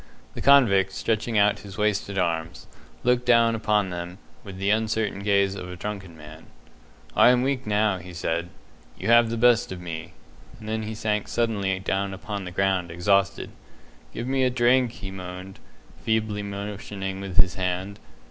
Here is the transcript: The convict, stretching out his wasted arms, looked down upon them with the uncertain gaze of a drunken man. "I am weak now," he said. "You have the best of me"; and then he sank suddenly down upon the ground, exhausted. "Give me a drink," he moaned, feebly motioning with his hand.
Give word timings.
The 0.33 0.41
convict, 0.41 0.93
stretching 0.93 1.37
out 1.37 1.59
his 1.59 1.77
wasted 1.77 2.17
arms, 2.17 2.65
looked 3.03 3.23
down 3.27 3.53
upon 3.53 3.91
them 3.91 4.17
with 4.43 4.57
the 4.57 4.71
uncertain 4.71 5.19
gaze 5.19 5.53
of 5.53 5.69
a 5.69 5.75
drunken 5.75 6.17
man. 6.17 6.47
"I 7.15 7.29
am 7.29 7.43
weak 7.43 7.67
now," 7.67 7.99
he 7.99 8.11
said. 8.11 8.49
"You 8.97 9.09
have 9.09 9.29
the 9.29 9.37
best 9.37 9.71
of 9.71 9.79
me"; 9.79 10.13
and 10.59 10.67
then 10.67 10.81
he 10.81 10.95
sank 10.95 11.27
suddenly 11.27 11.77
down 11.77 12.15
upon 12.15 12.45
the 12.45 12.51
ground, 12.51 12.89
exhausted. 12.89 13.51
"Give 14.11 14.25
me 14.25 14.43
a 14.43 14.49
drink," 14.49 14.91
he 14.93 15.11
moaned, 15.11 15.59
feebly 16.03 16.41
motioning 16.41 17.21
with 17.21 17.37
his 17.37 17.53
hand. 17.53 17.99